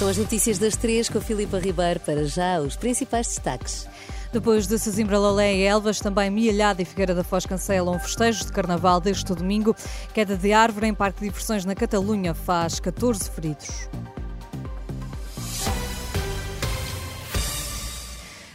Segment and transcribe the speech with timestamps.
[0.00, 3.86] São as notícias das três com a Filipa Ribeiro para já os principais destaques.
[4.32, 8.50] Depois de Sesimbra, Lolé e Elvas, também Mialhada e Figueira da Foz cancelam festejos de
[8.50, 9.76] carnaval deste domingo.
[10.14, 13.90] Queda de árvore em Parque de Diversões na Catalunha faz 14 feridos.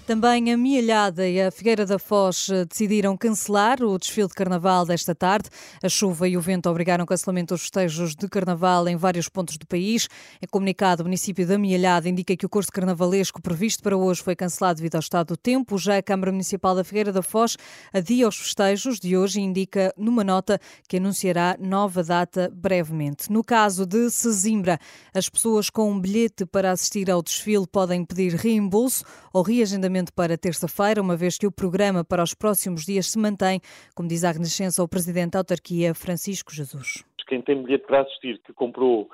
[0.05, 4.85] Também a Mialhada e a Figueira da Foz eh, decidiram cancelar o desfile de carnaval
[4.85, 5.49] desta tarde.
[5.81, 9.57] A chuva e o vento obrigaram o cancelamento dos festejos de carnaval em vários pontos
[9.57, 10.07] do país.
[10.39, 14.35] Em comunicado, o município da Mialhada indica que o curso carnavalesco previsto para hoje foi
[14.35, 15.75] cancelado devido ao estado do tempo.
[15.79, 17.57] Já a Câmara Municipal da Figueira da Foz
[17.91, 23.31] adia os festejos de hoje e indica numa nota que anunciará nova data brevemente.
[23.31, 24.77] No caso de Sesimbra,
[25.15, 29.03] as pessoas com um bilhete para assistir ao desfile podem pedir reembolso
[29.33, 33.61] ou reagendamento para terça-feira, uma vez que o programa para os próximos dias se mantém,
[33.95, 37.05] como diz a Renascença o Presidente da Autarquia, Francisco Jesus.
[37.27, 39.09] Quem tem bilhete para assistir, que comprou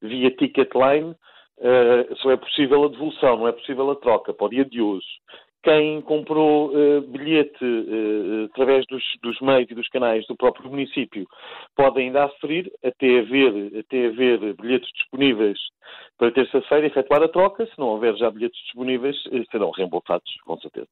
[0.00, 4.50] via Ticketline, uh, só é possível a devolução, não é possível a troca para o
[4.50, 5.06] dia de hoje.
[5.62, 11.26] Quem comprou uh, bilhete uh, através dos, dos, meios e dos canais do próprio município
[11.74, 15.58] pode ainda aferir até haver, até haver bilhetes disponíveis
[16.18, 17.66] para terça-feira efetuar a troca.
[17.66, 20.88] Se não houver já bilhetes disponíveis, eh, serão reembolsados, com certeza.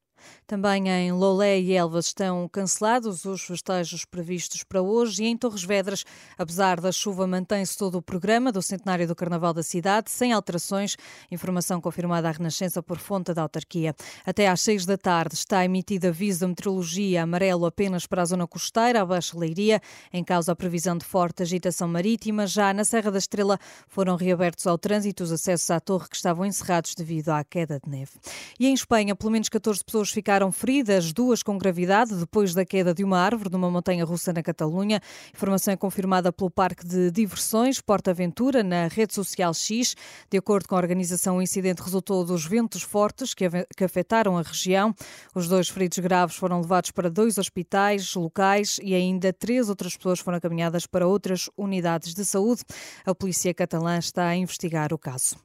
[0.47, 5.63] Também em Lolé e Elvas estão cancelados os festejos previstos para hoje e em Torres
[5.63, 6.03] Vedras,
[6.37, 10.95] apesar da chuva, mantém-se todo o programa do centenário do Carnaval da cidade, sem alterações.
[11.31, 13.93] Informação confirmada à Renascença por fonte da autarquia.
[14.25, 18.47] Até às seis da tarde está emitido aviso de meteorologia amarelo apenas para a zona
[18.47, 19.79] costeira, a Baixa Leiria,
[20.11, 22.47] em causa a previsão de forte agitação marítima.
[22.47, 26.47] Já na Serra da Estrela foram reabertos ao trânsito os acessos à torre que estavam
[26.47, 28.13] encerrados devido à queda de neve.
[28.59, 32.91] E em Espanha, pelo menos 14 pessoas ficaram feridas, duas com gravidade, depois da queda
[32.91, 34.99] de uma árvore numa montanha russa na Catalunha.
[35.31, 39.95] Informação é confirmada pelo Parque de Diversões Porta Aventura na rede social X.
[40.27, 44.93] De acordo com a organização, o incidente resultou dos ventos fortes que afetaram a região.
[45.33, 50.19] Os dois feridos graves foram levados para dois hospitais locais e ainda três outras pessoas
[50.19, 52.63] foram caminhadas para outras unidades de saúde.
[53.05, 55.35] A polícia catalã está a investigar o caso.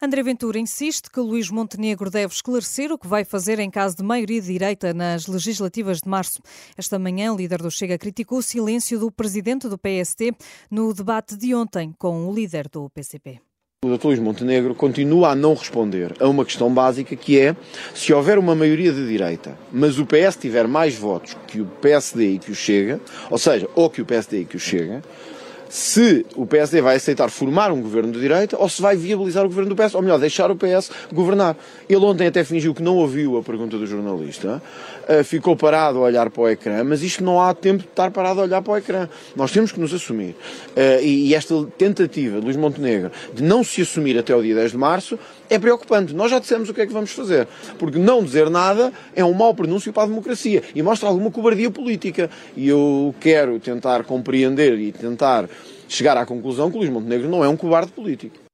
[0.00, 4.02] André Ventura insiste que Luís Montenegro deve esclarecer o que vai fazer em caso de
[4.02, 6.40] maioria de direita nas legislativas de março.
[6.76, 10.32] Esta manhã, o líder do Chega criticou o silêncio do presidente do PST
[10.70, 13.40] no debate de ontem com o líder do PCP.
[13.84, 14.06] O Dr.
[14.06, 17.54] Luís Montenegro continua a não responder a uma questão básica que é
[17.94, 22.32] se houver uma maioria de direita, mas o PS tiver mais votos que o PSD
[22.32, 22.98] e que o Chega,
[23.30, 25.02] ou seja, ou que o PSD e que o Chega,
[25.68, 29.48] se o PSD vai aceitar formar um governo de direita ou se vai viabilizar o
[29.48, 31.56] governo do PS, ou melhor, deixar o PS governar.
[31.88, 34.62] Ele ontem até fingiu que não ouviu a pergunta do jornalista,
[35.08, 38.10] uh, ficou parado a olhar para o ecrã, mas isto não há tempo de estar
[38.10, 39.08] parado a olhar para o ecrã.
[39.34, 40.36] Nós temos que nos assumir.
[40.76, 44.54] Uh, e, e esta tentativa de Luís Montenegro de não se assumir até o dia
[44.54, 46.14] 10 de março é preocupante.
[46.14, 47.46] Nós já dissemos o que é que vamos fazer.
[47.78, 51.70] Porque não dizer nada é um mau pronúncio para a democracia e mostra alguma cobardia
[51.70, 52.30] política.
[52.56, 55.48] E eu quero tentar compreender e tentar
[55.88, 58.46] chegar à conclusão que o Luís Montenegro não é um cobarde político.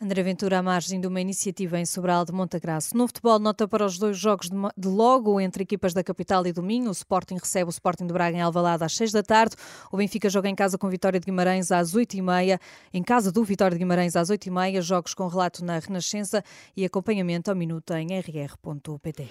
[0.00, 2.96] André Ventura à margem de uma iniciativa em Sobral de Montagraço.
[2.96, 6.62] No futebol, nota para os dois jogos de logo entre equipas da capital e do
[6.62, 6.88] Minho.
[6.88, 9.56] O Sporting recebe o Sporting de Braga em Alvalade às 6 da tarde.
[9.90, 12.60] O Benfica joga em casa com Vitória de Guimarães às 8 e meia.
[12.92, 14.82] Em casa do Vitória de Guimarães às 8 e meia.
[14.82, 16.42] Jogos com relato na Renascença
[16.76, 19.30] e acompanhamento ao minuto em rr.pt.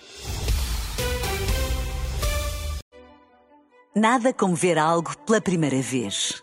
[3.95, 6.42] Nada como ver algo pela primeira vez.